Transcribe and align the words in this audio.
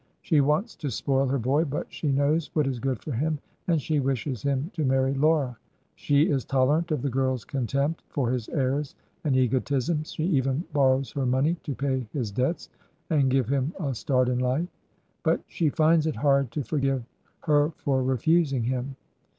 She 0.23 0.41
wants 0.41 0.75
to 0.77 0.89
spoil 0.89 1.27
her 1.27 1.37
boy, 1.37 1.63
but 1.65 1.85
she 1.93 2.11
knows 2.11 2.49
what 2.55 2.65
is 2.65 2.79
good 2.79 3.03
for 3.03 3.11
him, 3.11 3.37
and 3.67 3.79
she 3.79 3.99
wishes 3.99 4.41
him 4.41 4.71
to 4.73 4.83
marry 4.83 5.13
Laura. 5.13 5.59
She 5.93 6.27
is 6.27 6.43
tolerant 6.43 6.91
of 6.91 7.03
the 7.03 7.09
girl's 7.11 7.45
contempt 7.45 8.01
for 8.09 8.31
his 8.31 8.49
airs 8.49 8.95
and 9.23 9.37
egotisms; 9.37 10.13
she 10.13 10.23
even 10.23 10.63
borrows 10.73 11.11
her 11.11 11.27
money 11.27 11.55
to 11.65 11.75
pay 11.75 12.07
his 12.13 12.31
debts 12.31 12.67
and 13.11 13.29
give 13.29 13.47
him 13.47 13.73
a 13.79 13.93
start 13.93 14.27
in 14.27 14.39
life; 14.39 14.69
but 15.21 15.39
she 15.45 15.69
finds 15.69 16.07
it 16.07 16.15
hard 16.15 16.49
to 16.53 16.63
forgive 16.63 17.03
her 17.41 17.69
for 17.77 18.01
refusing 18.01 18.63
him. 18.63 18.95